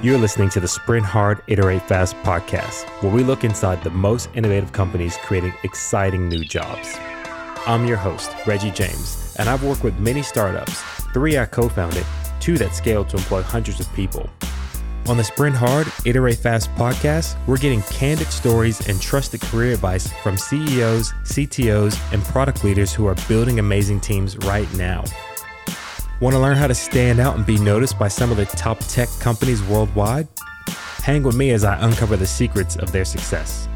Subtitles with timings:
[0.00, 4.30] You're listening to the Sprint Hard, Iterate Fast podcast, where we look inside the most
[4.32, 6.94] innovative companies creating exciting new jobs.
[7.66, 10.80] I'm your host, Reggie James, and I've worked with many startups,
[11.12, 12.06] three I co founded,
[12.38, 14.30] two that scaled to employ hundreds of people.
[15.08, 20.12] On the Sprint Hard, Iterate Fast podcast, we're getting candid stories and trusted career advice
[20.22, 25.02] from CEOs, CTOs, and product leaders who are building amazing teams right now.
[26.20, 28.80] Want to learn how to stand out and be noticed by some of the top
[28.80, 30.26] tech companies worldwide?
[30.66, 33.68] Hang with me as I uncover the secrets of their success.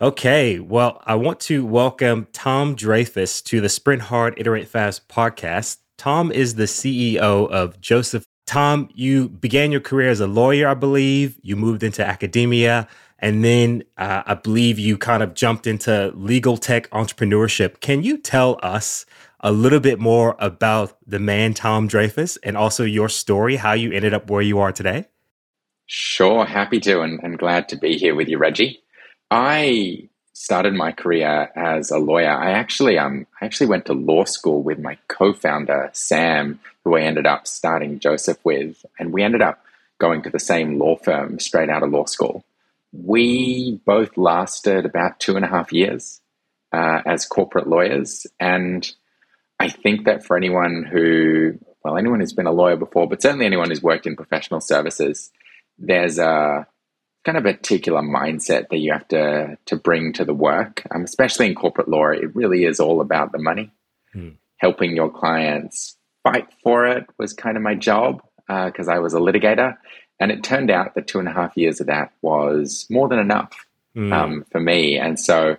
[0.00, 5.78] Okay, well, I want to welcome Tom Dreyfus to the Sprint Hard, Iterate Fast podcast.
[5.98, 8.24] Tom is the CEO of Josef.
[8.46, 11.40] Tom, you began your career as a lawyer, I believe.
[11.42, 12.86] You moved into academia
[13.22, 17.80] and then uh, I believe you kind of jumped into legal tech entrepreneurship.
[17.80, 19.06] Can you tell us
[19.40, 23.92] a little bit more about the man, Tom Dreyfus, and also your story, how you
[23.92, 25.06] ended up where you are today?
[25.86, 28.82] Sure, happy to, and, and glad to be here with you, Reggie.
[29.30, 32.30] I started my career as a lawyer.
[32.30, 37.02] I actually um I actually went to law school with my co-founder Sam, who I
[37.02, 39.64] ended up starting Josef with, and we ended up
[39.98, 42.44] going to the same law firm straight out of law school.
[42.92, 46.20] We both lasted about two and a half years
[46.72, 48.26] uh, as corporate lawyers.
[48.38, 48.90] And
[49.58, 53.46] I think that for anyone who, well, anyone who's been a lawyer before, but certainly
[53.46, 55.30] anyone who's worked in professional services,
[55.78, 56.66] there's a
[57.24, 61.04] kind of a particular mindset that you have to, to bring to the work, um,
[61.04, 62.08] especially in corporate law.
[62.08, 63.70] It really is all about the money.
[64.12, 64.30] Hmm.
[64.56, 69.14] Helping your clients fight for it was kind of my job because uh, I was
[69.14, 69.76] a litigator.
[70.22, 73.18] And it turned out that two and a half years of that was more than
[73.18, 74.12] enough mm.
[74.12, 74.96] um, for me.
[74.96, 75.56] And so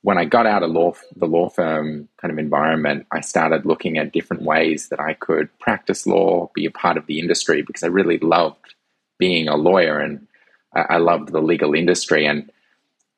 [0.00, 3.98] when I got out of law, the law firm kind of environment, I started looking
[3.98, 7.82] at different ways that I could practice law, be a part of the industry, because
[7.82, 8.74] I really loved
[9.18, 10.26] being a lawyer and
[10.74, 12.24] I, I loved the legal industry.
[12.24, 12.50] And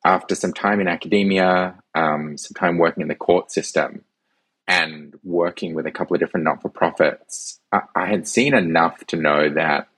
[0.05, 4.05] after some time in academia, um, some time working in the court system,
[4.67, 9.05] and working with a couple of different not for profits, I, I had seen enough
[9.06, 9.89] to know that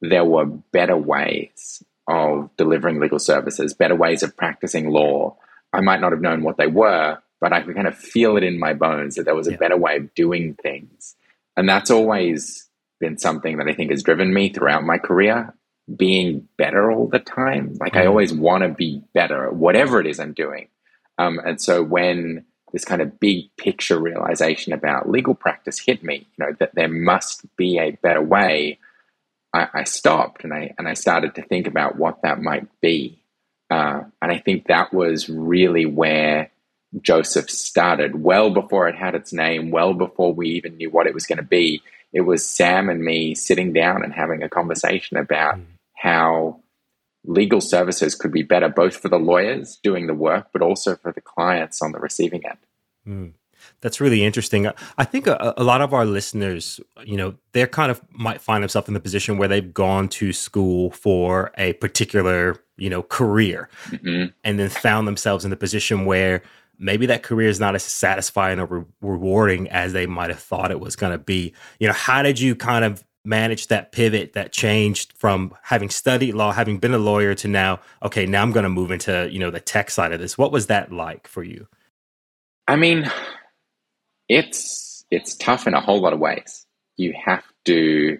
[0.00, 5.36] there were better ways of delivering legal services, better ways of practicing law.
[5.72, 8.42] I might not have known what they were, but I could kind of feel it
[8.42, 9.58] in my bones that there was a yeah.
[9.58, 11.14] better way of doing things.
[11.56, 12.68] And that's always
[12.98, 15.54] been something that I think has driven me throughout my career,
[15.94, 17.76] being better all the time.
[17.80, 17.96] Like.
[17.96, 20.68] I always want to be better at whatever it is I'm doing.
[21.18, 26.26] Um, and so when this kind of big picture realization about legal practice hit me,
[26.36, 28.78] you know, that there must be a better way
[29.52, 33.22] I, I, stopped and I and I started to think about what that might be.
[33.70, 36.50] Uh, and I think that was really where
[37.00, 41.14] Josef started, well before it had its name, well before we even knew what it
[41.14, 41.82] was going to be.
[42.12, 45.66] It was Sam and me sitting down and having a conversation about mm.
[45.94, 46.60] how
[47.24, 51.12] legal services could be better, both for the lawyers doing the work, but also for
[51.12, 52.58] the clients on the receiving end.
[53.06, 53.32] Mm.
[53.82, 54.70] That's really interesting.
[54.98, 58.62] I think a, a, lot of our listeners, you know, they're kind of might find
[58.62, 63.70] themselves in the position where they've gone to school for a particular, you know, career
[63.88, 64.30] mm-hmm.
[64.44, 66.42] and then found themselves in the position where
[66.78, 70.70] maybe that career is not as satisfying or re- rewarding as they might have thought
[70.70, 71.54] it was going to be.
[71.78, 76.34] You know, how did you kind of manage that pivot that changed from having studied
[76.34, 79.38] law, having been a lawyer to now, okay, now I'm going to move into, you
[79.38, 80.38] know, the tech side of this.
[80.38, 81.66] What was that like for you?
[82.66, 83.10] I mean,
[84.30, 86.64] it's it's tough in a whole lot of ways.
[86.96, 88.18] You have to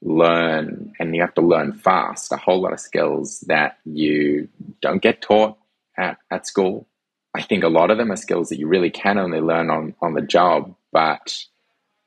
[0.00, 4.48] learn and you have to learn fast a whole lot of skills that you
[4.80, 5.58] don't get taught
[5.98, 6.88] at, at school.
[7.34, 9.94] I think a lot of them are skills that you really can only learn on,
[10.00, 10.74] on the job.
[10.92, 11.44] But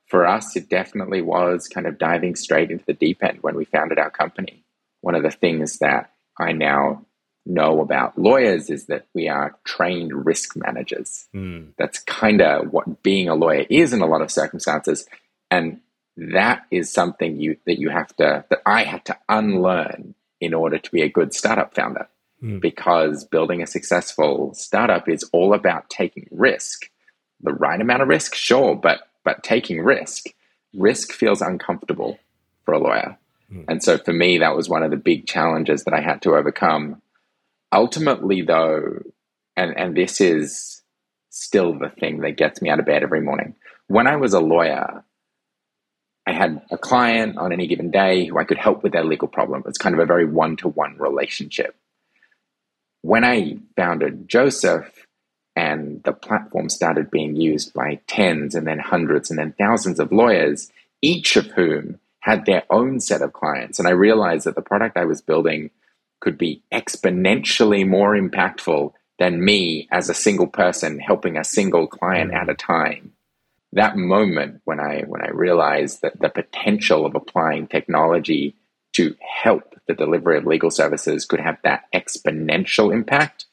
[0.08, 3.66] for us, it definitely was kind of diving straight into the deep end when we
[3.66, 4.66] founded our company.
[5.02, 7.06] One of the things that I now
[7.46, 11.28] know about lawyers is that we are trained risk managers.
[11.34, 11.70] Mm.
[11.78, 15.08] That's kind of what being a lawyer is in a lot of circumstances.
[15.52, 15.82] And
[16.16, 20.78] that is something you that you have to that I had to unlearn in order
[20.78, 22.08] to be a good startup founder.
[22.42, 22.62] Mm.
[22.62, 26.90] Because building a successful startup is all about taking risk.
[27.42, 30.28] The right amount of risk, sure, but but taking risk.
[30.74, 32.20] Risk feels uncomfortable
[32.66, 33.18] for a lawyer.
[33.52, 33.66] Mm.
[33.68, 36.36] And so for me, that was one of the big challenges that I had to
[36.36, 37.02] overcome
[37.74, 39.00] ultimately, though,
[39.56, 40.82] and, and this is
[41.30, 43.56] still the thing that gets me out of bed every morning.
[43.88, 45.04] When I was a lawyer,
[46.26, 49.28] I had a client on any given day who I could help with their legal
[49.28, 49.64] problem.
[49.66, 51.76] It's kind of a very one to one relationship.
[53.02, 55.06] When I founded Josef
[55.56, 60.12] and the platform started being used by tens and then hundreds and then thousands of
[60.12, 60.72] lawyers,
[61.02, 63.80] each of whom had their own set of clients.
[63.80, 65.72] And I realized that the product I was building
[66.24, 72.34] could be exponentially more impactful than me as a single person helping a single client
[72.34, 73.12] at a time.
[73.74, 78.56] That moment when I when I realized that the potential of applying technology
[78.94, 83.46] to help the delivery of legal services could have that exponential impact,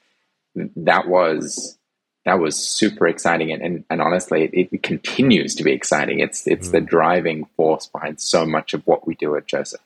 [0.55, 1.77] that was
[2.25, 6.47] that was super exciting and, and, and honestly it, it, continues to be exciting it's
[6.47, 6.73] it's mm.
[6.73, 9.81] the driving force behind so much of what we do at Josef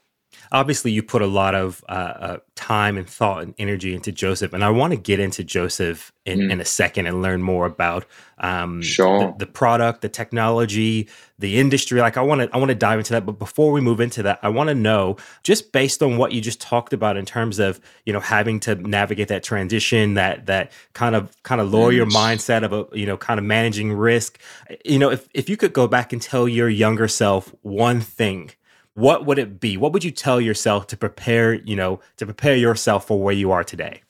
[0.52, 4.52] obviously you put a lot of uh, uh, time and thought and energy into Josef,
[4.52, 6.50] and I want to get into Josef in, mm.
[6.50, 8.06] in a second and learn more about
[8.38, 9.19] um, sure.
[9.19, 11.08] the, the, product, the technology,
[11.38, 12.00] the industry.
[12.00, 14.23] Like I want to I want to dive into that, but before we move into
[14.23, 17.58] that, I want to know just based on what you just talked about in terms
[17.58, 22.06] of you know having to navigate that transition, that that kind of kind of lawyer
[22.06, 22.12] mm.
[22.12, 24.38] mindset of a you know kind of managing risk.
[24.85, 28.50] You know, if if you could go back and tell your younger self one thing
[28.94, 29.76] what would it be?
[29.76, 33.50] What would you tell yourself to prepare, you know, to prepare yourself for where you
[33.50, 34.02] are today?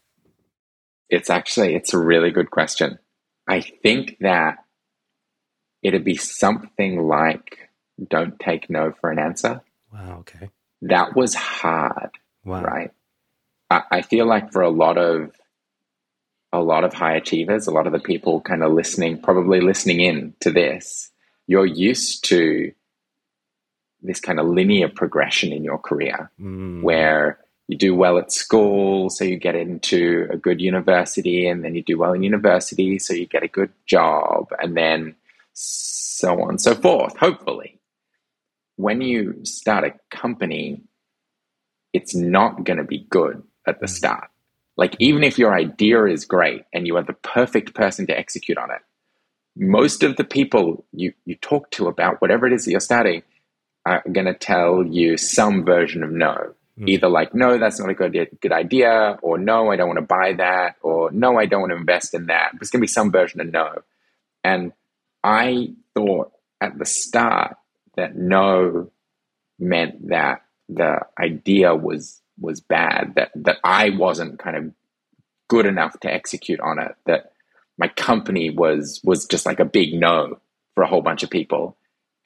[1.08, 2.98] It's actually it's a really good question.
[3.48, 4.58] I think that
[5.82, 7.70] it'd be something like
[8.08, 9.62] don't take no for an answer.
[9.92, 10.50] Wow, okay.
[10.82, 12.10] That was hard.
[12.44, 12.62] Wow.
[12.62, 12.90] Right.
[13.70, 15.30] I, I feel like for a lot of
[16.52, 20.00] a lot of high achievers, a lot of the people kind of listening, probably listening
[20.00, 21.10] in to this,
[21.46, 22.72] you're used to
[24.04, 26.82] this kind of linear progression in your career mm.
[26.82, 31.74] where you do well at school, so you get into a good university, and then
[31.74, 35.14] you do well in university, so you get a good job, and then
[35.54, 37.80] so on and so forth, hopefully.
[38.76, 40.82] When you start a company,
[41.92, 43.90] it's not going to be good at the mm.
[43.90, 44.28] start.
[44.76, 48.58] Like, even if your idea is great and you are the perfect person to execute
[48.58, 48.82] on it,
[49.56, 53.22] most of the people you, you talk to about whatever it is that you're starting
[53.86, 56.54] are going to tell you some version of no.
[56.78, 56.88] Mm.
[56.88, 60.06] Either like, no, that's not a good, good idea, or no, I don't want to
[60.06, 62.52] buy that, or no, I don't want to invest in that.
[62.54, 63.82] There's going to be some version of no.
[64.42, 64.72] And
[65.22, 67.56] I thought at the start
[67.96, 68.90] that no
[69.58, 74.72] meant that the idea was was bad, that that I wasn't kind of
[75.48, 77.32] good enough to execute on it, that
[77.78, 80.40] my company was was just like a big no
[80.74, 81.76] for a whole bunch of people.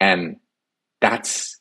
[0.01, 0.37] And
[1.01, 1.61] that's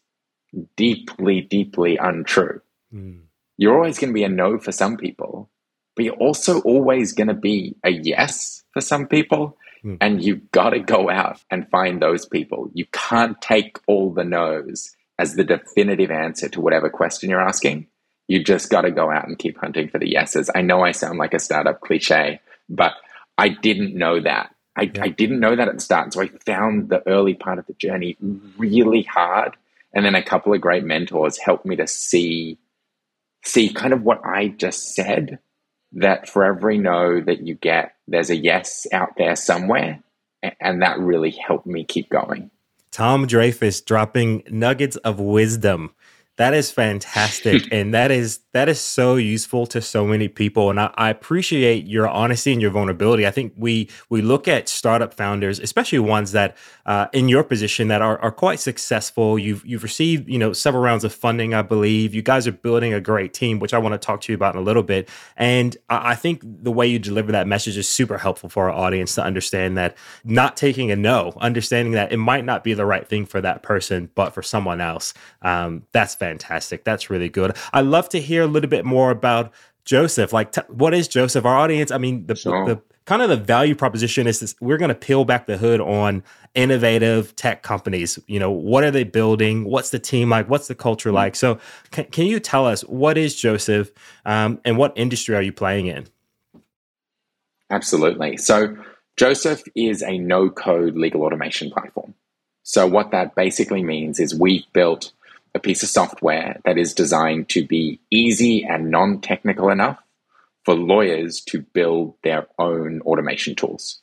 [0.75, 2.62] deeply, deeply untrue.
[2.94, 3.22] Mm.
[3.57, 5.50] You're always going to be a no for some people,
[5.95, 9.57] but you're also always going to be a yes for some people.
[9.84, 9.98] Mm.
[10.01, 12.69] And you've got to go out and find those people.
[12.74, 17.88] You can't take all the no's as the definitive answer to whatever question you're asking.
[18.28, 20.50] You just got to go out and keep hunting for the yeses.
[20.54, 22.94] I know I sound like a startup cliche, but
[23.38, 25.03] I didn't know that I, yeah.
[25.03, 26.13] I didn't know that at the start.
[26.13, 28.15] So I found the early part of the journey
[28.57, 29.57] really hard.
[29.94, 32.59] And then a couple of great mentors helped me to see
[33.44, 35.39] see kind of what I just said
[35.94, 40.03] that for every no that you get, there's a yes out there somewhere.
[40.59, 42.51] And that really helped me keep going.
[42.91, 45.94] Tom Dreyfus dropping nuggets of wisdom
[46.38, 47.68] that is fantastic.
[47.72, 50.69] and that is that is so useful to so many people.
[50.69, 53.28] And I, I, appreciate your honesty and your vulnerability.
[53.28, 56.56] I think we we look at startup founders, especially ones that
[56.86, 59.38] uh, in your position that are, are quite successful.
[59.38, 62.13] You've you've received, you know, several rounds of funding, I believe.
[62.13, 64.56] You guys are building a great team, which I want to talk to you about
[64.56, 65.10] in a little bit.
[65.36, 68.75] And I, I think the way you deliver that message is super helpful for our
[68.75, 72.86] audience to understand that not taking a no, understanding that it might not be the
[72.86, 75.13] right thing for that person, but for someone else.
[75.41, 76.84] Um, that's fantastic fantastic.
[76.84, 77.55] That's really good.
[77.74, 79.51] I love to hear a little bit more about
[79.86, 80.34] Josef.
[80.34, 81.46] Like, t- what is Josef?
[81.46, 82.65] Our audience, I mean, the, sure.
[82.65, 85.79] the kind of the value proposition is this, we're going to peel back the hood
[85.79, 88.19] on innovative tech companies.
[88.27, 89.63] You know, what are they building?
[89.63, 90.50] What's the team like?
[90.50, 91.36] What's the culture like?
[91.36, 91.60] So,
[91.91, 93.91] can, can you tell us what is Josef
[94.25, 96.07] um, and what industry are you playing in?
[97.69, 98.38] Absolutely.
[98.38, 98.75] So,
[99.15, 102.13] Josef is a no code legal automation platform.
[102.63, 105.13] So, what that basically means is we've built
[105.57, 109.99] a piece of software that is designed to be easy and non technical enough
[110.63, 113.99] for lawyers to build their own automation tools.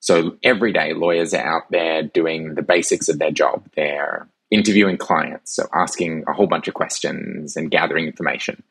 [0.00, 3.68] So every day, lawyers are out there doing the basics of their job.
[3.74, 8.62] They're interviewing clients, so asking a whole bunch of questions and gathering information.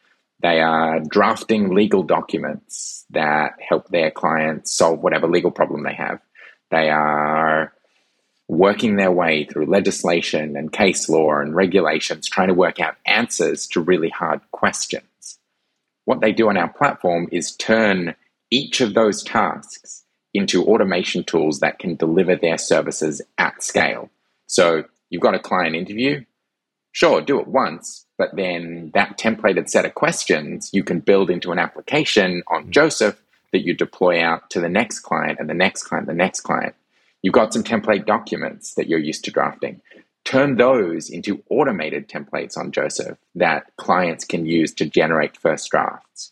[0.42, 6.20] They are drafting legal documents that help their clients solve whatever legal problem they have.
[6.70, 7.74] They are
[8.48, 13.68] working their way through legislation and case law and regulations, trying to work out answers
[13.68, 15.40] to really hard questions.
[16.06, 18.16] What they do on our platform is turn
[18.50, 24.10] each of those tasks into automation tools that can deliver their services at scale.
[24.46, 26.24] So you've got a client interview,
[26.94, 31.52] sure, do it once, but then that templated set of questions you can build into
[31.52, 32.72] an application on mm-hmm.
[32.72, 36.42] Josef that you deploy out to the next client and the next client, the next
[36.42, 36.76] client.
[37.22, 39.82] You've got some template documents that you're used to drafting.
[40.24, 46.32] Turn those into automated templates on Josef that clients can use to generate first drafts.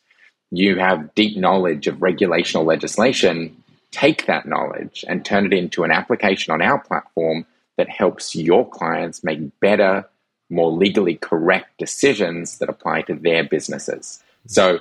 [0.51, 3.63] You have deep knowledge of regulational legislation.
[3.91, 7.45] Take that knowledge and turn it into an application on our platform
[7.77, 10.07] that helps your clients make better,
[10.49, 14.21] more legally correct decisions that apply to their businesses.
[14.47, 14.79] So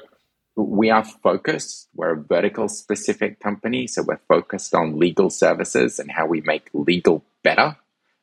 [0.57, 3.87] we are focused, we're a vertical specific company.
[3.87, 7.77] So we're focused on legal services and how we make legal better.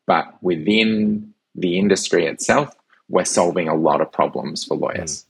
[0.07, 2.75] But within the industry itself,
[3.09, 5.23] we're solving a lot of problems for lawyers.
[5.23, 5.25] Mm.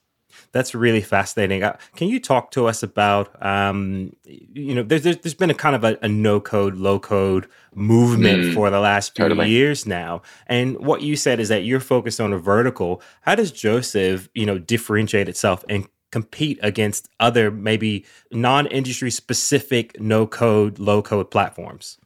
[0.54, 1.64] That's really fascinating.
[1.64, 5.76] Uh, can you talk to us about, um, you know, there's, there's been a kind
[5.76, 9.50] of a, a no code, low code movement mm, for the last few totally.
[9.50, 10.22] years now.
[10.48, 13.02] And what you said is that you're focused on a vertical.
[13.22, 20.00] How does Josef, you know, differentiate itself and compete against other maybe non industry specific
[20.00, 21.98] no code, low code platforms?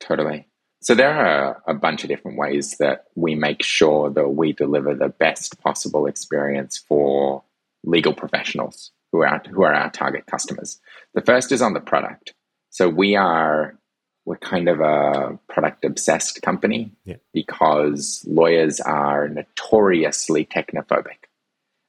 [0.00, 0.48] Totally.
[0.80, 4.94] So there are a bunch of different ways that we make sure that we deliver
[4.94, 7.44] the best possible experience for
[7.84, 10.80] legal professionals who are who are our target customers.
[11.14, 12.34] The first is on the product.
[12.70, 13.78] So we are
[14.24, 17.16] we're kind of a product obsessed company yeah.
[17.32, 21.28] because lawyers are notoriously technophobic.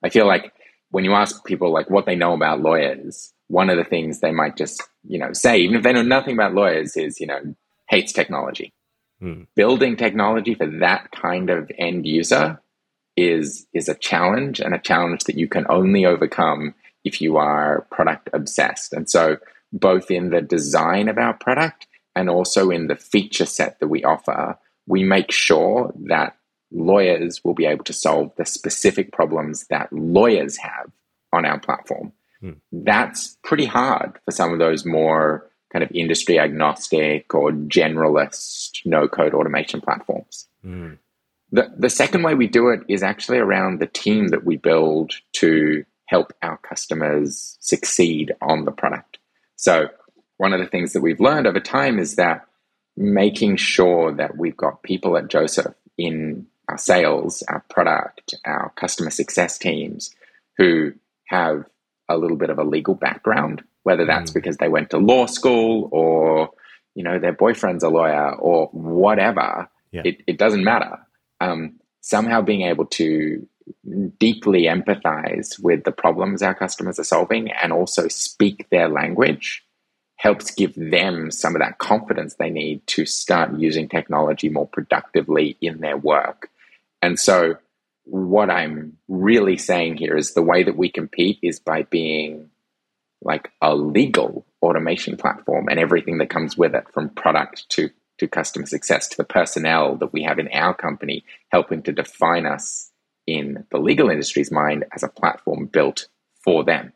[0.03, 0.51] I feel like
[0.93, 4.31] when you ask people like what they know about lawyers, one of the things they
[4.31, 7.55] might just, you know, say, even if they know nothing about lawyers, is, you know,
[7.89, 8.71] hates technology.
[9.19, 9.45] Hmm.
[9.55, 12.61] Building technology for that kind of end user
[13.17, 17.87] is is a challenge and a challenge that you can only overcome if you are
[17.89, 18.93] product obsessed.
[18.93, 19.37] And so
[19.71, 24.03] both in the design of our product and also in the feature set that we
[24.03, 26.37] offer, we make sure that
[26.73, 30.91] lawyers will be able to solve the specific problems that lawyers have
[31.31, 32.11] on our platform.
[32.41, 32.51] Hmm.
[32.71, 39.07] That's pretty hard for some of those more kind of industry agnostic or generalist no
[39.07, 40.47] code automation platforms.
[40.63, 40.99] Mm.
[41.51, 45.13] The, the second way we do it is actually around the team that we build
[45.33, 49.17] to help our customers succeed on the product.
[49.55, 49.89] So,
[50.37, 52.45] one of the things that we've learned over time is that
[52.97, 59.09] making sure that we've got people at Josef in our sales, our product, our customer
[59.09, 60.13] success teams
[60.57, 60.93] who
[61.25, 61.65] have
[62.09, 64.33] a little bit of a legal background whether that's mm.
[64.33, 66.49] because they went to law school or
[66.95, 70.01] you know their boyfriend's a lawyer or whatever yeah.
[70.03, 70.97] it, it doesn't matter
[71.39, 73.47] um, somehow being able to
[74.19, 79.63] deeply empathize with the problems our customers are solving and also speak their language
[80.15, 85.57] helps give them some of that confidence they need to start using technology more productively
[85.61, 86.49] in their work
[87.03, 87.55] and so
[88.05, 92.49] what i'm really saying here is the way that we compete is by being
[93.21, 98.27] like a legal automation platform and everything that comes with it from product to to
[98.27, 102.91] customer success to the personnel that we have in our company helping to define us
[103.25, 106.07] in the legal industry's mind as a platform built
[106.43, 106.93] for them.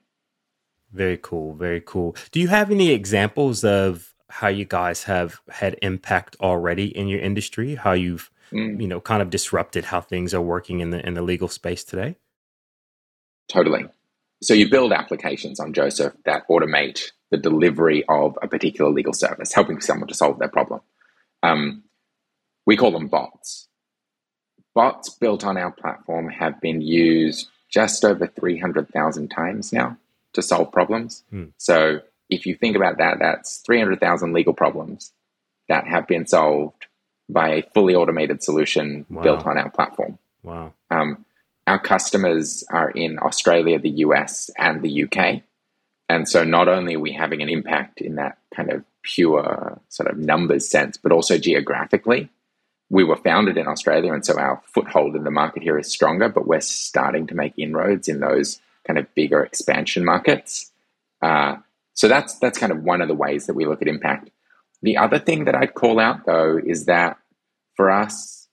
[0.94, 2.16] Very cool very cool.
[2.32, 7.20] Do you have any examples of how you guys have had impact already in your
[7.20, 7.76] industry?
[7.76, 8.82] How you've mm.
[8.82, 11.84] you know kind of disrupted how things are working in the in the legal space
[11.84, 12.16] today
[13.48, 13.86] totally
[14.42, 19.54] so you build applications on Josef that automate the delivery of a particular legal service,
[19.54, 20.82] helping someone to solve their problem.
[21.44, 21.84] Um,
[22.66, 23.68] we call them bots.
[24.75, 29.98] Bots built on our platform have been used just over 300,000 times now
[30.34, 31.24] to solve problems.
[31.32, 31.46] Hmm.
[31.58, 35.12] So if you think about that, that's 300,000 legal problems
[35.68, 36.87] that have been solved
[37.29, 39.22] by a fully automated solution wow.
[39.22, 40.17] built on our platform.
[40.43, 40.74] Wow.
[40.89, 41.25] Um,
[41.65, 45.41] our customers are in Australia, the US, and the UK.
[46.10, 50.10] And so not only are we having an impact in that kind of pure sort
[50.10, 52.29] of numbers sense, but also geographically.
[52.89, 56.29] We were founded in Australia, and so our foothold in the market here is stronger,
[56.29, 60.72] but we're starting to make inroads in those kind of bigger expansion markets.
[61.22, 61.57] Uh,
[61.93, 64.29] so that's that's kind of one of the ways that we look at impact.
[64.81, 67.17] The other thing that I'd call out though is that
[67.75, 68.48] for us,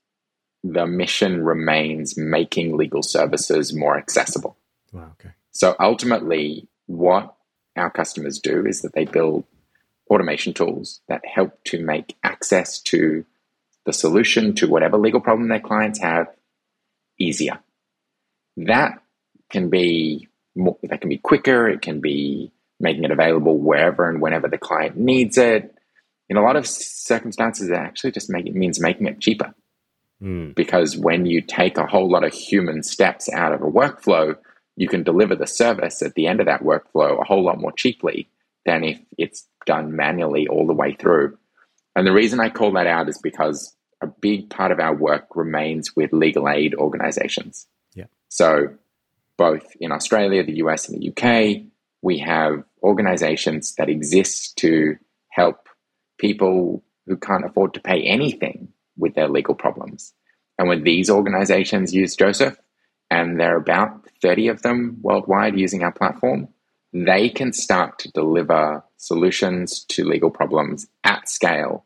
[0.63, 4.57] the mission remains making legal services more accessible.
[4.93, 5.35] Wow, okay.
[5.51, 7.35] So ultimately, what
[7.77, 9.45] our customers do is that they build
[10.11, 13.25] automation tools that help to make access to
[13.85, 16.29] the solution to whatever legal problem their clients have
[17.19, 17.59] easier.
[18.57, 19.03] That
[19.51, 21.69] can be more, that can be quicker.
[21.69, 25.74] It can be making it available wherever and whenever the client needs it.
[26.29, 29.55] In a lot of circumstances, it actually just make, it means making it cheaper.
[30.23, 30.55] Mm.
[30.55, 34.37] Because when you take a whole lot of human steps out of a workflow,
[34.77, 37.73] you can deliver the service at the end of that workflow a whole lot more
[37.73, 38.29] cheaply
[38.65, 41.37] than if it's done manually all the way through.
[41.95, 45.27] And the reason I call that out is because a big part of our work
[45.35, 47.67] remains with legal aid organizations.
[47.95, 48.07] Yeah.
[48.29, 48.75] So,
[49.37, 51.63] both in Australia, the US, and the UK,
[52.03, 54.97] we have organizations that exist to
[55.29, 55.69] help
[56.19, 60.13] people who can't afford to pay anything with their legal problems.
[60.59, 62.57] And when these organizations use Josef,
[63.11, 66.49] and there are about 30 of them worldwide using our platform,
[66.93, 71.85] they can start to deliver solutions to legal problems at scale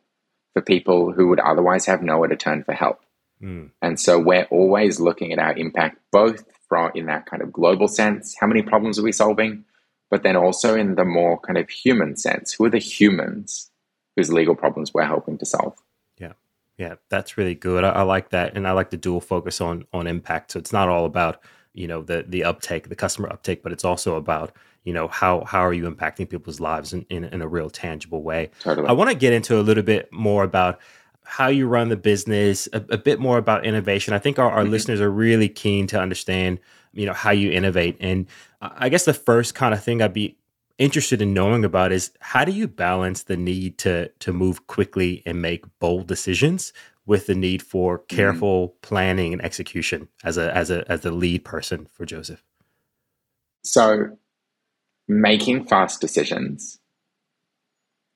[0.52, 3.00] for people who would otherwise have nowhere to turn for help.
[3.42, 3.70] Mm.
[3.80, 7.88] And so we're always looking at our impact both from in that kind of global
[7.88, 9.64] sense, how many problems are we solving,
[10.10, 13.67] but then also in the more kind of human sense, who are the humans
[14.18, 15.76] whose legal problems we're helping to solve?
[16.18, 16.32] Yeah.
[16.76, 17.84] Yeah, that's really good.
[17.84, 18.56] I, I like that.
[18.56, 20.52] And I like the dual focus on on impact.
[20.52, 21.40] So it's not all about
[21.74, 24.52] you know the the uptake the customer uptake but it's also about
[24.84, 28.22] you know how how are you impacting people's lives in, in, in a real tangible
[28.22, 28.88] way totally.
[28.88, 30.80] i want to get into a little bit more about
[31.24, 34.62] how you run the business a, a bit more about innovation i think our, our
[34.62, 34.72] mm-hmm.
[34.72, 36.58] listeners are really keen to understand
[36.92, 38.26] you know how you innovate and
[38.62, 40.37] i guess the first kind of thing i'd be
[40.78, 45.22] interested in knowing about is how do you balance the need to to move quickly
[45.26, 46.72] and make bold decisions
[47.04, 48.16] with the need for mm-hmm.
[48.16, 48.82] careful mm.
[48.82, 52.42] planning and execution as a as a as the lead person for Josef?
[53.64, 54.16] So
[55.08, 56.78] making fast decisions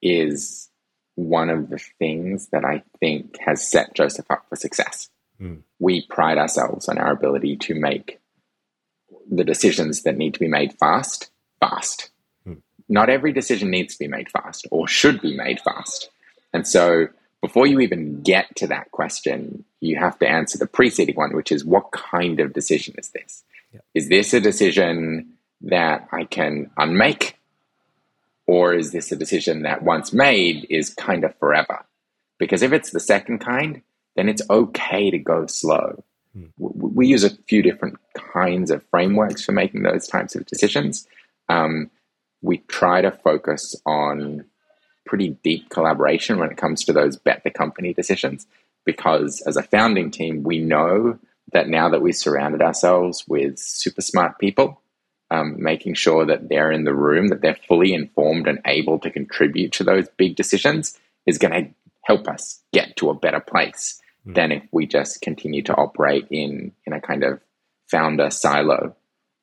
[0.01, 0.69] is
[1.15, 5.11] one of the things that I think has set Josef up for success.
[5.41, 5.63] Mm.
[5.79, 8.21] We pride ourselves on our ability to make
[9.31, 12.12] the decisions that need to be made fast, fast.
[12.93, 16.11] Not every decision needs to be made fast or should be made fast.
[16.53, 17.09] And so
[17.41, 21.51] before you even get to that question, you have to answer the preceding one, which
[21.51, 23.45] is what kind of decision is this?
[23.73, 23.81] Yeah.
[23.95, 27.39] Is this a decision that I can unmake?
[28.47, 31.87] Or is this a decision that once made is kind of forever?
[32.37, 33.81] Because if it's the second kind,
[34.17, 36.05] then it's okay to go slow.
[36.35, 36.45] Hmm.
[36.59, 41.09] We use a few different kinds of frameworks for making those types of decisions.
[41.49, 41.91] Um,
[42.43, 44.45] we try to focus on
[45.07, 48.47] pretty deep collaboration when it comes to those bet the company decisions.
[48.85, 51.19] Because as a founding team, we know
[51.53, 54.81] that now that we've surrounded ourselves with super smart people,
[55.31, 59.11] um, making sure that they're in the room, that they're fully informed and able to
[59.11, 61.71] contribute to those big decisions is going to
[62.05, 64.35] help us get to a better place mm.
[64.35, 67.41] than if we just continue to operate in in a kind of
[67.91, 68.95] founder silo.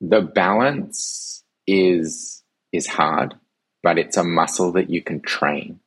[0.01, 2.38] The balance is
[2.71, 3.35] is hard
[3.81, 5.79] but it's a muscle that you can train.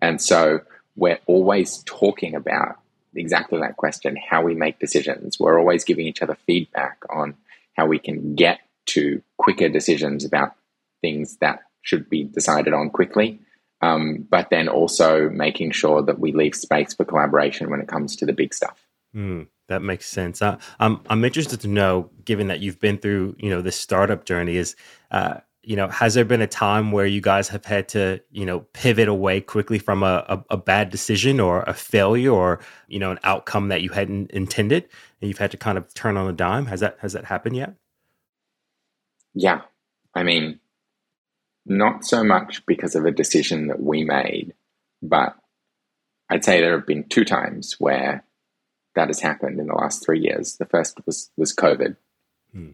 [0.00, 0.60] And so
[0.96, 2.78] we're always talking about
[3.14, 5.38] exactly that question how we make decisions.
[5.38, 7.36] We're always giving each other feedback on
[7.76, 10.54] how we can get to quicker decisions about
[11.02, 13.40] things that should be decided on quickly.
[13.82, 18.16] Um, but then also making sure that we leave space for collaboration when it comes
[18.16, 18.86] to the big stuff.
[19.16, 20.42] Mm, that makes sense.
[20.42, 24.26] Uh, I'm I'm interested to know, given that you've been through you know this startup
[24.26, 24.76] journey, is
[25.10, 28.46] uh, you know, has there been a time where you guys have had to, you
[28.46, 32.98] know, pivot away quickly from a, a, a, bad decision or a failure or, you
[32.98, 34.88] know, an outcome that you hadn't intended
[35.20, 36.66] and you've had to kind of turn on a dime?
[36.66, 37.74] Has that has that happened yet?
[39.34, 39.62] Yeah.
[40.14, 40.60] I mean,
[41.66, 44.54] not so much because of a decision that we made,
[45.02, 45.36] but
[46.30, 48.24] I'd say there have been two times where
[48.94, 50.56] that has happened in the last three years.
[50.56, 51.96] The first was was COVID.
[52.52, 52.70] Hmm.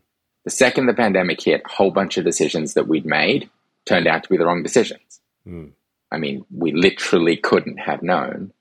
[0.47, 3.51] The second the pandemic hit, a whole bunch of decisions that we'd made
[3.85, 5.21] turned out to be the wrong decisions.
[5.45, 5.73] Mm.
[6.13, 8.53] I mean, we literally couldn't have known,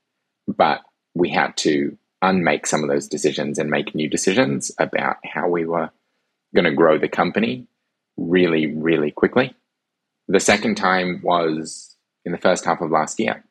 [0.48, 0.80] but
[1.14, 5.64] we had to unmake some of those decisions and make new decisions about how we
[5.64, 5.90] were
[6.56, 7.68] going to grow the company
[8.16, 9.54] really, really quickly.
[10.26, 11.94] The second time was
[12.24, 13.44] in the first half of last year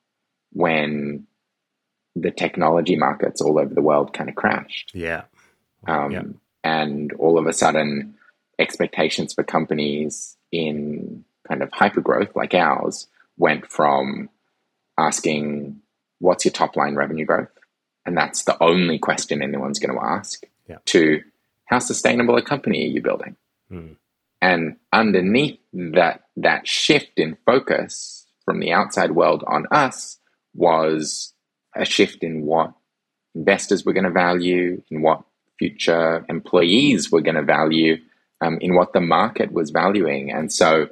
[0.51, 1.25] when
[2.17, 4.91] the technology markets all over the world kind of crashed.
[4.93, 5.23] Yeah.
[5.87, 6.23] Um, yeah.
[6.65, 8.15] And all of a sudden,
[8.59, 14.29] expectations for companies in kind of hypergrowth like ours went from
[14.97, 15.81] asking,
[16.19, 17.49] What's your top line revenue growth?
[18.05, 20.77] And that's the only question anyone's going to ask, yeah.
[20.85, 21.21] to
[21.65, 23.35] how sustainable a company are you building?
[23.71, 23.95] Mm.
[24.41, 30.19] And underneath that that shift in focus from the outside world on us
[30.53, 31.33] was
[31.75, 32.73] a shift in what
[33.33, 35.23] investors were going to value, in what
[35.57, 37.97] future employees were going to value,
[38.41, 40.31] um, in what the market was valuing.
[40.31, 40.89] And so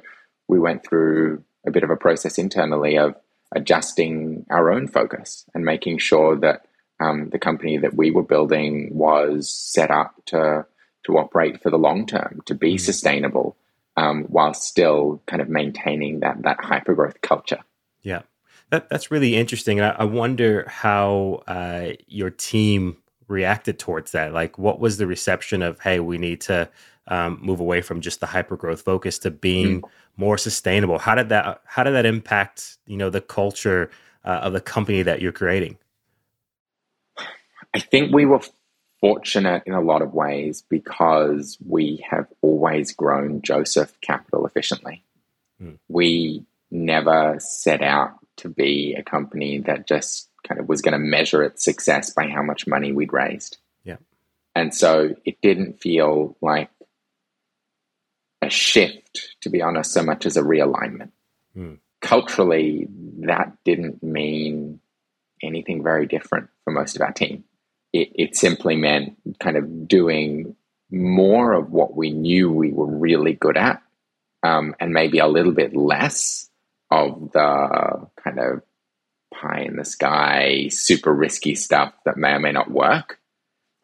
[0.48, 3.14] we went through a bit of a process internally of
[3.52, 6.66] adjusting our own focus and making sure that
[7.00, 10.64] Um, the company that we were building was set up to
[11.06, 12.80] to operate for the long term, to be mm.
[12.80, 13.56] sustainable,
[13.96, 17.62] um, while still kind of maintaining that that hyper growth culture.
[18.02, 18.22] Yeah,
[18.70, 19.80] that that's really interesting.
[19.80, 22.96] I, I wonder how uh, your team
[23.28, 24.32] reacted towards that.
[24.32, 26.68] Like, what was the reception of, hey, we need to
[27.08, 29.88] um, move away from just the hyper growth focus to being mm.
[30.16, 30.98] more sustainable?
[30.98, 33.90] How did that How did that impact you know the culture
[34.24, 35.78] uh, of the company that you're creating?
[37.74, 38.40] I think we were
[39.00, 45.04] fortunate in a lot of ways because we have always grown Josef capital efficiently.
[45.62, 45.78] Mm.
[45.88, 50.98] We never set out to be a company that just kind of was going to
[50.98, 53.58] measure its success by how much money we'd raised.
[53.84, 53.96] Yeah.
[54.54, 56.70] And so it didn't feel like
[58.44, 61.10] a shift, to be honest, so much as a realignment.
[61.56, 61.78] Mm.
[62.00, 62.86] Culturally,
[63.20, 64.80] that didn't mean
[65.42, 67.44] anything very different for most of our team.
[67.92, 70.56] It, it simply meant kind of doing
[70.90, 73.82] more of what we knew we were really good at
[74.42, 76.50] um, and maybe a little bit less
[76.90, 78.62] of the kind of
[79.32, 83.18] pie in the sky, super risky stuff that may or may not work.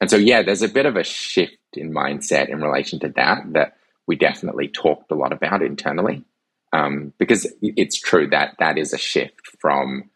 [0.01, 3.53] And so, yeah, there's a bit of a shift in mindset in relation to that
[3.53, 6.25] that we definitely talked a lot about internally.
[6.73, 10.11] Um, because it's true that that is a shift from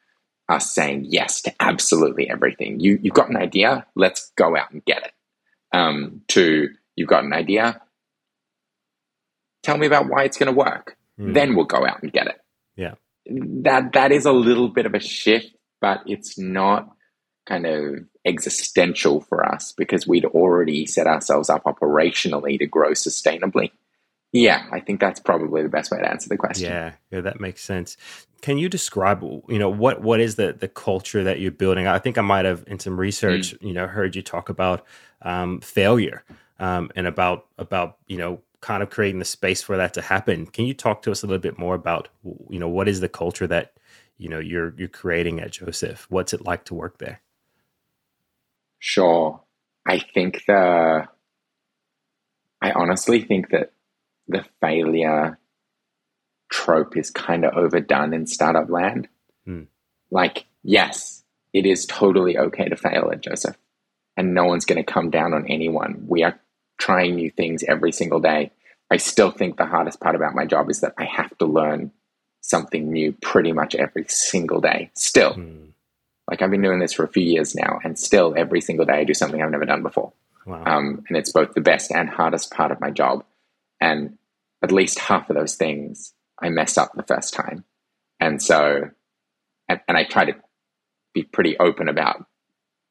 [0.48, 2.78] us saying yes to absolutely everything.
[2.78, 5.12] You, you've got an idea, let's go out and get it.
[5.76, 7.80] Um, to you've got an idea,
[9.64, 10.96] tell me about why it's going to work.
[11.18, 11.34] Mm.
[11.34, 12.40] Then we'll go out and get it.
[12.76, 12.94] Yeah
[13.26, 16.88] that that is a little bit of a shift, but it's not
[17.46, 23.70] kind of existential for us because we'd already set ourselves up operationally to grow sustainably.
[24.32, 26.68] Yeah, I think that's probably the best way to answer the question.
[26.68, 27.96] Yeah, yeah, that makes sense.
[28.42, 31.86] Can you describe, you know, what what is the the culture that you're building?
[31.86, 33.62] I think I might have in some research, mm.
[33.68, 34.84] you know, heard you talk about
[35.22, 36.24] um, failure
[36.58, 40.46] um, and about about you know kind of creating the space for that to happen.
[40.46, 42.08] Can you talk to us a little bit more about
[42.48, 43.74] you know what is the culture that
[44.18, 46.06] you know you're you're creating at Josef?
[46.10, 47.20] What's it like to work there?
[48.86, 49.40] Sure.
[49.86, 51.08] I think the
[52.60, 53.72] I honestly think that
[54.28, 55.38] the failure
[56.50, 59.08] trope is kind of overdone in startup land.
[59.46, 59.62] Hmm.
[60.10, 63.56] Like, yes, it is totally okay to fail at Josef,
[64.18, 66.04] and no one's going to come down on anyone.
[66.06, 66.38] We are
[66.76, 68.50] trying new things every single day.
[68.90, 71.90] I still think the hardest part about my job is that I have to learn
[72.42, 74.90] something new pretty much every single day.
[74.92, 75.32] Still.
[75.32, 75.73] Mm.
[76.34, 78.94] Like I've been doing this for a few years now, and still every single day
[78.94, 80.12] I do something I've never done before.
[80.44, 80.64] Wow.
[80.66, 83.24] Um, and it's both the best and hardest part of my job.
[83.80, 84.18] And
[84.60, 87.62] at least half of those things I mess up the first time.
[88.18, 88.90] And so,
[89.68, 90.34] and, and I try to
[91.12, 92.26] be pretty open about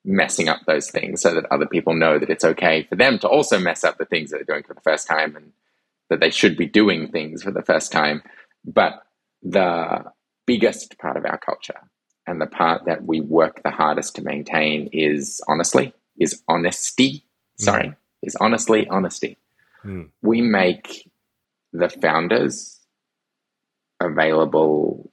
[0.06, 3.28] messing up those things so that other people know that it's okay for them to
[3.28, 5.52] also mess up the things that they're doing for the first time and
[6.10, 8.24] that they should be doing things for the first time.
[8.64, 9.04] But
[9.42, 10.06] the
[10.48, 11.90] biggest part of our culture
[12.26, 17.26] and the part that we work the hardest to maintain is honestly, is honesty.
[17.58, 17.96] Sorry, mm.
[18.22, 19.38] is honestly honesty.
[19.84, 20.10] Mm.
[20.22, 21.10] We make
[21.72, 22.80] the founders
[24.00, 25.12] available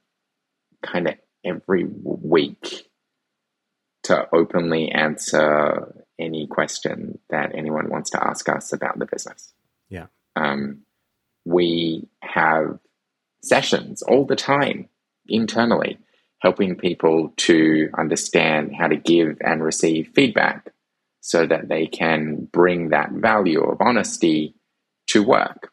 [0.83, 2.88] kind of every week
[4.05, 9.53] to openly answer any question that anyone wants to ask us about the business.
[9.88, 10.07] Yeah.
[10.37, 10.83] Um,
[11.44, 12.79] we have
[13.42, 14.88] sessions all the time
[15.27, 15.99] internally,
[16.40, 20.72] helping people to understand how to give and receive feedback
[21.20, 24.55] so that they can bring that value of honesty
[25.07, 25.70] to work.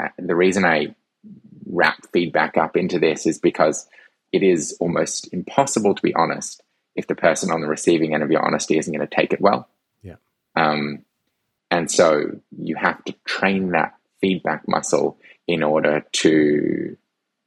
[0.00, 0.94] Uh, the reason I
[1.66, 3.88] wrap feedback up into this is because
[4.30, 6.62] it is almost impossible to be honest
[6.94, 9.40] if the person on the receiving end of your honesty isn't going to take it
[9.40, 9.68] well.
[10.02, 10.16] Yeah.
[10.54, 11.04] Um,
[11.70, 15.18] and so you have to train that feedback muscle
[15.48, 16.96] in order to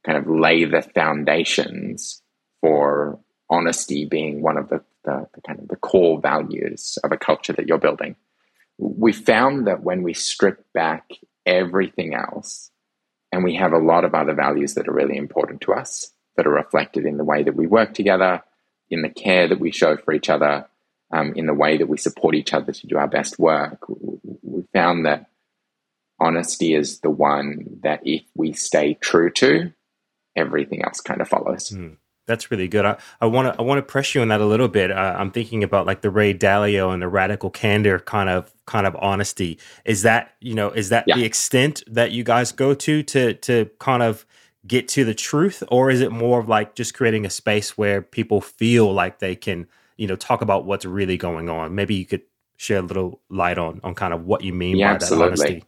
[0.04, 2.22] kind of lay the foundations
[2.60, 7.16] for honesty being one of the, the, the, kind of the core values of a
[7.16, 8.16] culture that you're building.
[8.78, 11.10] We found that when we strip back
[11.46, 12.70] everything else,
[13.32, 16.46] and we have a lot of other values that are really important to us that
[16.46, 18.42] are reflected in the way that we work together,
[18.90, 20.66] in the care that we show for each other,
[21.12, 23.84] um, in the way that we support each other to do our best work.
[24.42, 25.26] We found that
[26.20, 29.72] honesty is the one that if we stay true to,
[30.34, 31.70] everything else kind of follows.
[31.70, 32.84] Mm, that's really good.
[33.20, 34.90] I want to I want to press you on that a little bit.
[34.90, 38.86] Uh, I'm thinking about like the Ray Dalio and the radical candor kind of kind
[38.86, 39.58] of honesty.
[39.84, 41.16] Is that you know is that yeah.
[41.16, 44.26] the extent that you guys go to to to kind of
[44.66, 48.02] get to the truth, or is it more of like just creating a space where
[48.02, 51.74] people feel like they can you know talk about what's really going on.
[51.74, 52.22] Maybe you could
[52.56, 55.36] share a little light on on kind of what you mean Yeah, by absolutely.
[55.36, 55.64] that honesty.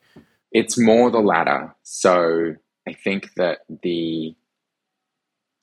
[0.50, 1.74] It's more the latter.
[1.82, 2.54] So
[2.86, 4.34] I think that the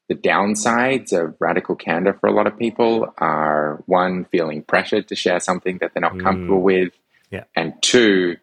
[0.07, 5.15] the downsides of radical candor for a lot of people are one, feeling pressured to
[5.15, 6.23] share something that they're not Mm.
[6.23, 6.93] comfortable with.
[7.31, 7.45] Yeah.
[7.55, 8.37] And two,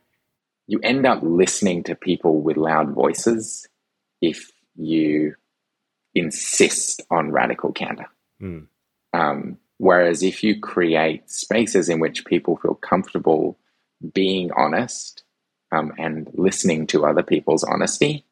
[0.67, 3.69] you end up listening to people with loud voices
[4.21, 5.35] if you
[6.15, 8.07] insist on radical candor.
[8.41, 8.67] Mm.
[9.13, 13.59] Um, whereas if you create spaces in which people feel comfortable
[14.13, 15.23] being honest
[15.71, 18.25] um, and listening to other people's honesty,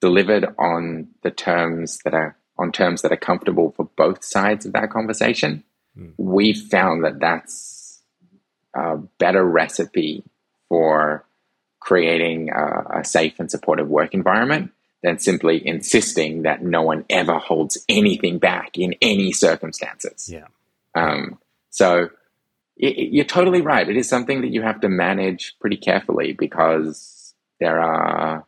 [0.00, 4.72] delivered on the terms that are on terms that are comfortable for both sides of
[4.72, 5.64] that conversation,
[5.98, 6.12] Mm.
[6.16, 8.00] we've found that that's
[8.74, 10.24] a better recipe
[10.68, 11.24] for
[11.78, 14.72] creating a, a safe and supportive work environment
[15.04, 20.28] than simply insisting that no one ever holds anything back in any circumstances.
[20.32, 20.46] Yeah.
[20.96, 21.38] Um,
[21.70, 22.08] so
[22.80, 23.88] y- y- you're totally right.
[23.88, 28.44] It is something that you have to manage pretty carefully because there are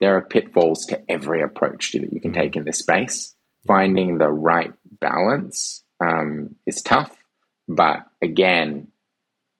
[0.00, 3.34] there are pitfalls to every approach that you can take in this space.
[3.66, 7.16] Finding the right balance um, is tough,
[7.66, 8.88] but again,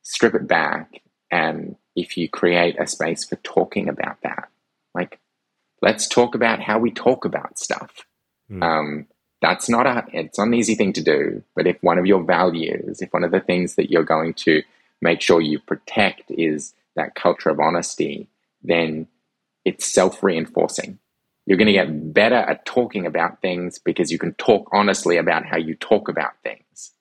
[0.02, 4.48] strip it back, and if you create a space for talking about that,
[4.94, 5.18] like
[5.82, 7.90] let's talk about how we talk about stuff.
[8.48, 8.62] Mm.
[8.62, 9.06] Um,
[9.42, 12.22] that's not a it's not an easy thing to do but if one of your
[12.22, 14.62] values if one of the things that you're going to
[15.00, 18.28] make sure you protect is that culture of honesty
[18.62, 19.06] then
[19.66, 20.98] it's self-reinforcing
[21.46, 25.44] you're going to get better at talking about things because you can talk honestly about
[25.44, 26.92] how you talk about things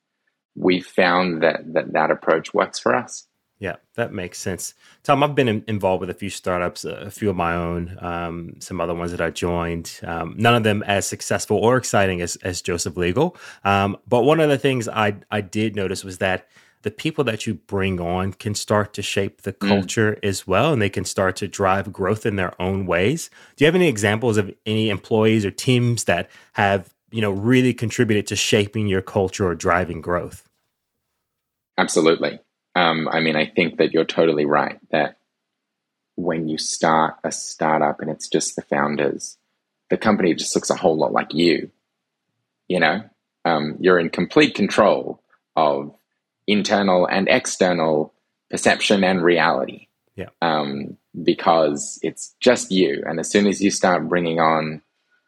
[0.55, 4.73] we've found that that, that approach works for us Yeah, that makes sense.
[5.03, 8.55] Tom, I've been in, involved with a few startups, a few of my own, um,
[8.59, 10.01] some other ones that I joined.
[10.03, 13.37] Um, none of them as successful or exciting as, as Josef Legal.
[13.63, 16.49] Um, but one of the things I, I did notice was that
[16.85, 20.79] the people that you bring on can start to shape the culture as well, and
[20.79, 23.31] they can start to drive growth in their own ways.
[23.55, 27.73] Do you have any examples of any employees or teams that have you know really
[27.73, 30.47] contributed to shaping your culture or driving growth?
[31.75, 32.39] Absolutely.
[32.75, 35.17] Um, I mean, I think that you're totally right that
[36.15, 39.39] when you start a startup and it's just the founders,
[39.89, 41.71] the company just looks a whole lot like you.
[42.67, 43.09] You know,
[43.43, 45.23] um, you're in complete control
[45.55, 45.95] of
[46.47, 48.13] internal and external
[48.49, 49.87] perception and reality.
[50.15, 50.29] Yeah.
[50.41, 54.81] Um, because it's just you, and as soon as you start bringing on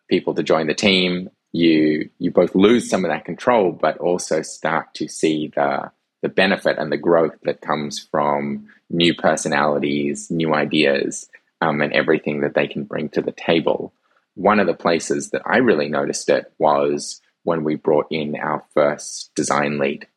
[0.10, 4.42] people to join the team, you you both lose some of that control, but also
[4.42, 10.54] start to see the the benefit and the growth that comes from new personalities, new
[10.54, 11.30] ideas,
[11.62, 13.94] um, and everything that they can bring to the table.
[14.36, 18.64] One of the places that I really noticed it was when we brought in our
[18.74, 20.08] first design lead.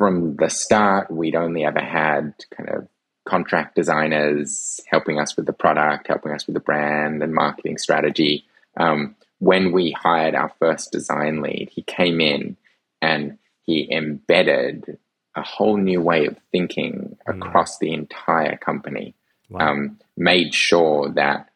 [0.00, 2.88] From the start, we'd only ever had kind of
[3.28, 8.46] contract designers helping us with the product, helping us with the brand and marketing strategy.
[8.78, 12.56] Um, when we hired our first design lead, he came in
[13.02, 13.36] and
[13.66, 14.96] he embedded
[15.36, 17.46] a whole new way of thinking Mm.
[17.46, 19.14] across the entire company.
[19.50, 19.68] Wow.
[19.70, 21.50] Um, made sure that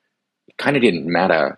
[0.49, 1.57] it kind of didn't matter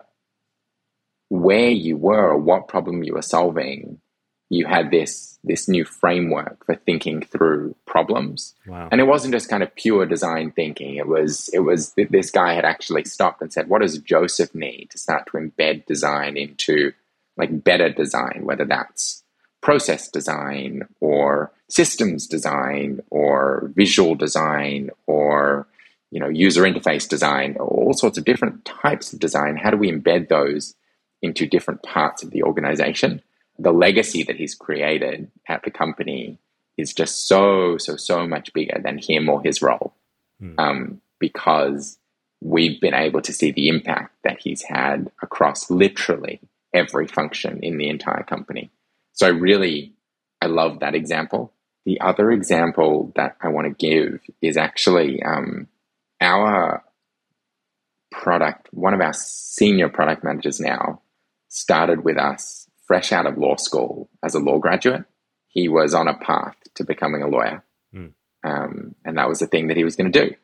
[1.27, 3.99] where you were or what problem you were solving.
[4.49, 8.89] You had this this new framework for thinking through problems, wow.
[8.91, 10.95] and it wasn't just kind of pure design thinking.
[10.95, 14.89] It was it was this guy had actually stopped and said, "What does Josef need
[14.91, 16.93] to start to embed design into
[17.35, 19.23] like better design, whether that's
[19.61, 25.67] process design or systems design or visual design or
[26.11, 29.77] you know user interface design or all sorts of different types of design how do
[29.77, 30.75] we embed those
[31.21, 33.21] into different parts of the organization
[33.59, 36.39] the legacy that he's created at the company
[36.77, 39.93] is just so so so much bigger than him or his role
[40.39, 40.53] Hmm.
[40.59, 41.97] um, because
[42.41, 46.39] we've been able to see the impact that he's had across literally
[46.75, 48.69] every function in the entire company
[49.17, 49.93] so I really,
[50.43, 51.51] I love that example.
[51.85, 55.67] The other example that I want to give is actually um,
[56.21, 56.83] our
[58.11, 61.01] product, one of our senior product managers now
[61.47, 65.03] started with us fresh out of law school as a law graduate.
[65.47, 67.63] He was on a path to becoming a lawyer.
[67.93, 68.13] Mm.
[68.43, 70.35] Um, and that was the thing that he was going to do.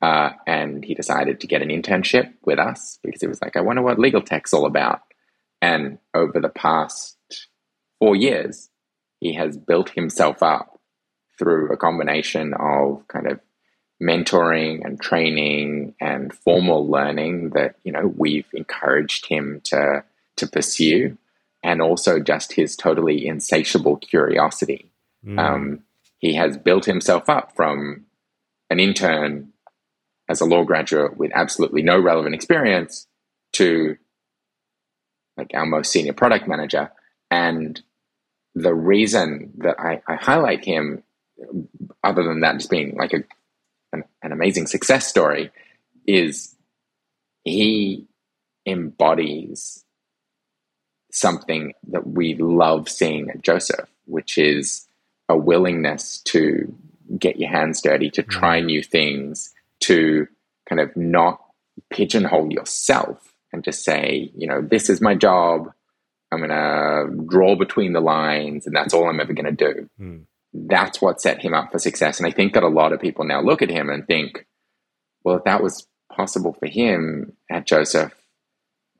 [0.00, 3.60] Uh, and he decided to get an internship with us because he was like, I
[3.60, 5.02] wonder what legal tech's all about.
[5.60, 7.16] And over the past
[8.00, 8.68] four years,
[9.20, 10.80] he has built himself up
[11.38, 13.38] through a combination of kind of
[14.02, 20.02] mentoring and training and formal learning that you know we've encouraged him to
[20.36, 21.16] to pursue
[21.62, 24.90] and also just his totally insatiable curiosity.
[25.24, 25.38] Mm.
[25.38, 25.82] Um,
[26.18, 28.06] he has built himself up from
[28.70, 29.52] an intern
[30.28, 33.06] as a law graduate with absolutely no relevant experience
[33.52, 33.96] to
[35.36, 36.90] like our most senior product manager.
[37.30, 37.80] And
[38.54, 41.02] the reason that I, I highlight him,
[42.04, 43.24] other than that just being like a,
[43.92, 45.50] an, an amazing success story,
[46.06, 46.54] is
[47.44, 48.06] he
[48.66, 49.84] embodies
[51.12, 54.86] something that we love seeing at Josef, which is
[55.28, 56.74] a willingness to
[57.18, 58.66] get your hands dirty, to try mm.
[58.66, 60.26] new things, to
[60.68, 61.40] kind of not
[61.90, 65.70] pigeonhole yourself and just say, you know, this is my job.
[66.30, 69.90] I'm going to draw between the lines and that's all I'm ever going to do.
[70.00, 70.24] Mm.
[70.54, 72.18] That's what set him up for success.
[72.18, 74.46] And I think that a lot of people now look at him and think,
[75.24, 78.14] well, if that was possible for him at Josef,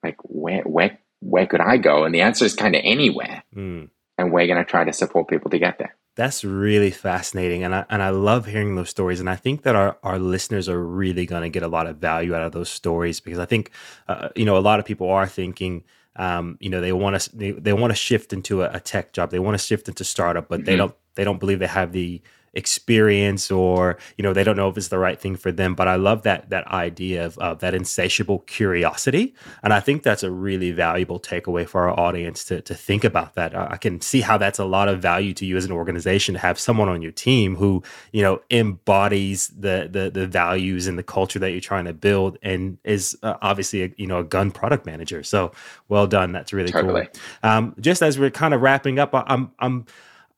[0.02, 2.04] like where, where, where could I go?
[2.04, 3.44] And the answer is kind of anywhere.
[3.54, 3.88] Mm.
[4.18, 5.96] And we're going to try to support people to get there.
[6.14, 7.64] That's really fascinating.
[7.64, 9.18] And I, and I love hearing those stories.
[9.20, 11.96] And I think that our, our listeners are really going to get a lot of
[11.96, 13.70] value out of those stories because I think,
[14.08, 15.84] uh, you know, a lot of people are thinking,
[16.16, 19.14] um, you know, they want to, they, they want to shift into a, a, tech
[19.14, 19.30] job.
[19.30, 20.66] They want to shift into startup, but mm-hmm.
[20.66, 22.20] they don't, they don't believe they have the,
[22.54, 25.88] experience or you know they don't know if it's the right thing for them but
[25.88, 29.34] i love that that idea of, of that insatiable curiosity.
[29.62, 33.34] And i think that's a really valuable takeaway for our audience to, to think about
[33.34, 33.54] that.
[33.54, 36.40] I can see how that's a lot of value to you as an organization to
[36.40, 41.02] have someone on your team who you know embodies the the, the values and the
[41.02, 44.50] culture that you're trying to build and is uh, obviously a, you know a gun
[44.50, 45.22] product manager.
[45.22, 45.52] So
[45.88, 46.32] well done.
[46.32, 47.08] That's really totally.
[47.12, 49.86] cool um, just as we're kind of wrapping up i'm i'm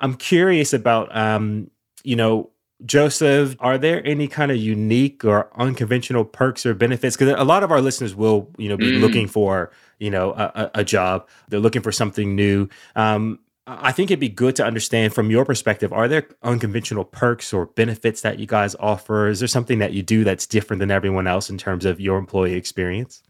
[0.01, 1.71] i'm curious about um,
[2.05, 2.51] you know,
[2.85, 7.17] Josef, are there any kind of unique or unconventional perks or benefits?
[7.17, 9.01] Because a lot of our listeners will, you know, be mm.
[9.01, 11.29] looking for, you know, a, a, job.
[11.49, 12.69] They're looking for something new.
[12.95, 15.93] Um, I think it'd be good to understand from your perspective.
[15.93, 19.29] Are there unconventional perks or benefits that you guys offer?
[19.29, 22.19] Is there something that you do that's different than everyone else in terms of your
[22.19, 23.23] employee experience?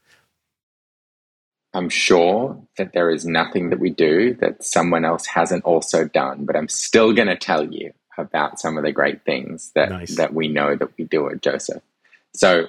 [1.73, 6.45] I'm sure that there is nothing that we do that someone else hasn't also done,
[6.45, 10.17] but I'm still going to tell you about some of the great things that nice.
[10.17, 11.83] that we know that we do at Josef.
[12.35, 12.69] So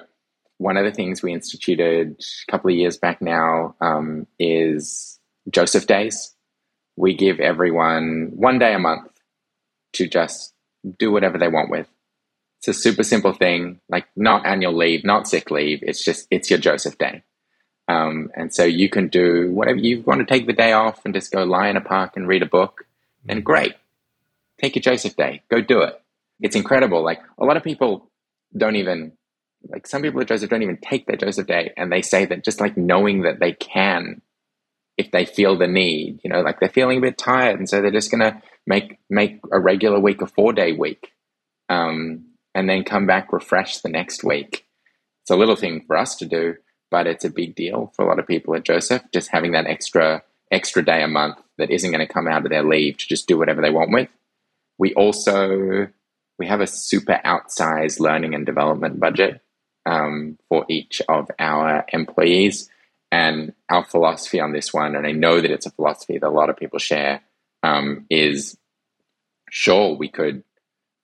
[0.58, 2.16] one of the things we instituted
[2.48, 5.18] a couple of years back now um, is
[5.50, 6.34] Josef Days.
[6.96, 9.10] We give everyone one day a month
[9.94, 10.54] to just
[10.98, 11.88] do whatever they want with.
[12.58, 15.80] It's a super simple thing, like not annual leave, not sick leave.
[15.82, 17.22] It's just it's your Josef Day.
[17.88, 21.14] Um, and so you can do whatever you want to take the day off and
[21.14, 22.86] just go lie in a park and read a book.
[23.28, 23.74] And great,
[24.60, 26.00] take a Josef Day, go do it.
[26.40, 27.02] It's incredible.
[27.02, 28.10] Like a lot of people
[28.56, 29.12] don't even
[29.68, 32.44] like some people at Josef don't even take their Josef Day and they say that
[32.44, 34.22] just like knowing that they can
[34.96, 37.80] if they feel the need, you know, like they're feeling a bit tired and so
[37.82, 41.12] they're just gonna make make a regular week a four day week.
[41.68, 44.66] Um, and then come back refreshed the next week.
[45.22, 46.54] It's a little thing for us to do,
[46.90, 49.66] but it's a big deal for a lot of people at Josef, just having that
[49.66, 53.08] extra extra day a month that isn't going to come out of their leave to
[53.08, 54.08] just do whatever they want with.
[54.78, 55.88] We also
[56.38, 59.40] we have a super outsized learning and development budget
[59.86, 62.68] um, for each of our employees.
[63.12, 66.28] And our philosophy on this one, and I know that it's a philosophy that a
[66.28, 67.22] lot of people share,
[67.62, 68.58] um, is
[69.48, 70.42] sure we could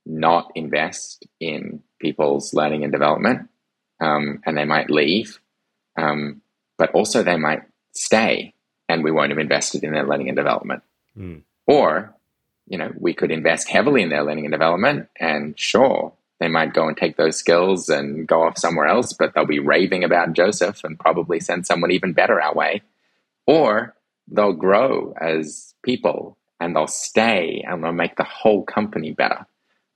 [0.05, 3.49] not invest in people's learning and development,
[4.01, 5.39] um, and they might leave,
[5.97, 6.43] um,
[6.77, 8.53] but also they might stay,
[8.89, 10.83] and we won't have invested in their learning and development.
[11.17, 11.43] Mm.
[11.69, 12.15] Or
[12.66, 16.75] you know, we could invest heavily in their learning and development and sure, they might
[16.75, 20.33] go and take those skills and go off somewhere else, but they'll be raving about
[20.33, 22.83] Josef and probably send someone even better our way.
[23.46, 23.94] Or
[24.27, 29.46] they'll grow as people and they'll stay and they'll make the whole company better.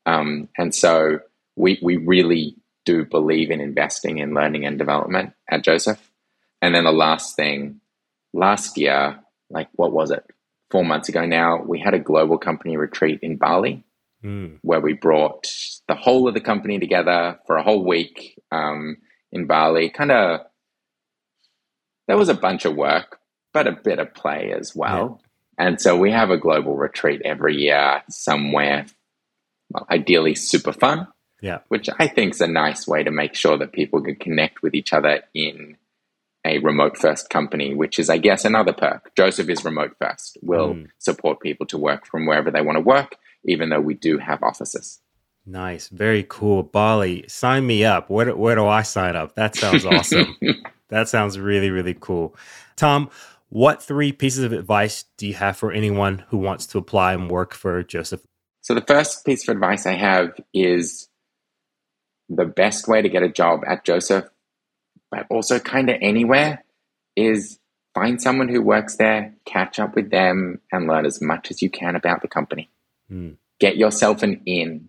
[0.07, 1.19] Um, and so
[1.57, 6.13] we, we really do believe in investing in learning and development at Josef.
[6.63, 7.81] And then the last thing,
[8.33, 9.19] last year,
[9.51, 10.25] like what was it?
[10.71, 13.85] Four months ago now, we had a global company retreat in Bali
[14.25, 14.59] mm.
[14.63, 15.47] where we brought
[15.89, 18.97] the whole of the company together for a whole week um,
[19.33, 19.91] in Bali.
[19.91, 20.41] Kind of,
[22.09, 23.19] there was a bunch of work,
[23.53, 25.21] but a bit of play as well.
[25.59, 25.67] Yeah.
[25.67, 28.87] And so we have a global retreat every year somewhere,
[29.71, 31.09] well, ideally super fun.
[31.41, 31.59] Yeah.
[31.69, 34.75] Which I think is a nice way to make sure that people can connect with
[34.75, 35.77] each other in
[36.47, 39.13] a remote first company, which is, I guess, another perk.
[39.17, 40.39] Josef is remote first.
[40.43, 40.87] We'll mm.
[40.99, 44.43] support people to work from wherever they want to work, even though we do have
[44.43, 45.01] offices.
[45.45, 45.89] Nice.
[45.89, 46.63] Very cool.
[46.63, 48.11] Bali, sign me up.
[48.11, 49.35] Where, where do I sign up?
[49.37, 50.37] That sounds awesome.
[50.89, 52.35] that sounds really, really cool.
[52.77, 53.11] Tom,
[53.49, 57.31] What three pieces of advice do you have for anyone who wants to apply and
[57.31, 58.21] work for Josef?
[58.61, 61.09] So, the first piece of advice I have is
[62.29, 64.25] the best way to get a job at Josef,
[65.11, 66.65] but also kind of anywhere,
[67.17, 67.59] is
[67.95, 71.71] find someone who works there, catch up with them, and learn as much as you
[71.71, 72.69] can about the company.
[73.11, 73.37] Mm.
[73.59, 74.89] Get yourself an in,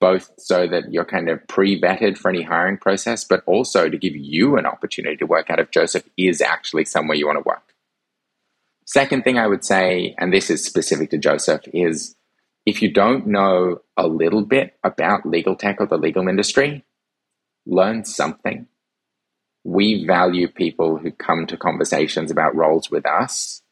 [0.00, 3.98] both so that you're kind of pre vetted for any hiring process, but also to
[3.98, 7.48] give you an opportunity to work out if Josef is actually somewhere you want to
[7.48, 7.74] work.
[8.84, 12.14] Second thing I would say, and this is specific to Josef, is
[12.64, 16.84] if you don't know a little bit about legal tech or the legal industry,
[17.66, 18.68] learn something.
[19.66, 23.62] We value people who come to conversations about roles with us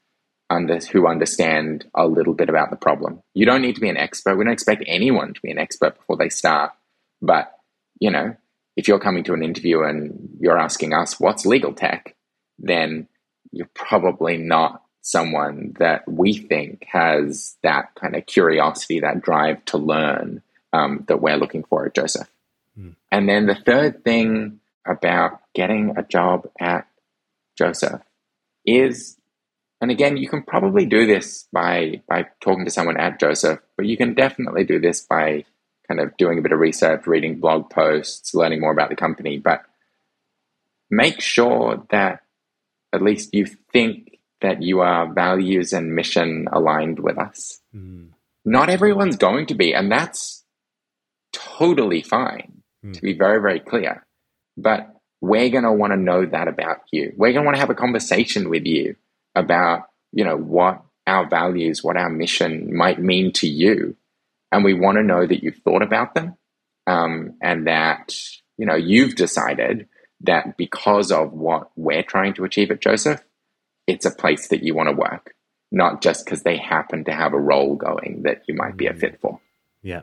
[0.50, 3.22] under, who understand a little bit about the problem.
[3.32, 4.36] You don't need to be an expert.
[4.36, 6.72] We don't expect anyone to be an expert before they start.
[7.22, 7.56] But,
[8.00, 8.36] you know,
[8.76, 12.16] if you're coming to an interview and you're asking us, what's legal tech?
[12.58, 13.06] Then
[13.52, 19.78] you're probably not someone that we think has that kind of curiosity, that drive to
[19.78, 20.42] learn
[20.72, 22.28] um, that we're looking for at Josef.
[22.76, 22.96] Mm.
[23.12, 26.86] And then the third thing about getting a job at
[27.56, 28.00] Josef
[28.66, 29.16] is,
[29.80, 33.86] and again, you can probably do this by by talking to someone at Josef, but
[33.86, 35.44] you can definitely do this by
[35.86, 39.38] kind of doing a bit of research, reading blog posts, learning more about the company.
[39.38, 39.62] But
[40.90, 42.20] make sure that
[42.92, 47.60] at least you think that you are values and mission aligned with us.
[47.74, 48.10] Mm.
[48.44, 50.44] Not everyone's going to be, and that's
[51.32, 52.92] totally fine, mm.
[52.92, 54.06] to be very, very clear.
[54.56, 54.93] But
[55.24, 57.12] we're going to want to know that about you.
[57.16, 58.96] We're going to want to have a conversation with you
[59.34, 63.96] about, you know, what our values, what our mission might mean to you.
[64.52, 66.36] And we want to know that you've thought about them
[66.86, 68.14] um, and that,
[68.58, 69.88] you know, you've decided
[70.20, 73.22] that because of what we're trying to achieve at Josef,
[73.86, 75.34] it's a place that you want to work,
[75.72, 78.94] not just because they happen to have a role going that you might be a
[78.94, 79.40] fit for.
[79.82, 80.02] Yeah.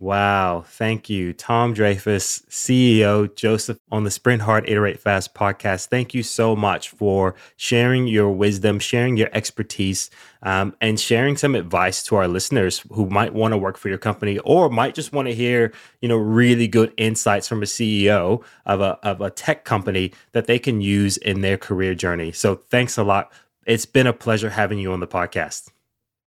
[0.00, 0.64] Wow.
[0.64, 1.32] Thank you.
[1.32, 5.88] Tom Dreyfus, CEO, Josef on the Sprint Hard Iterate Fast podcast.
[5.88, 10.08] Thank you so much for sharing your wisdom, sharing your expertise,
[10.44, 13.98] um, and sharing some advice to our listeners who might want to work for your
[13.98, 18.44] company or might just want to hear, you know, really good insights from a CEO
[18.66, 22.30] of a, of a tech company that they can use in their career journey.
[22.30, 23.32] So thanks a lot.
[23.66, 25.70] It's been a pleasure having you on the podcast.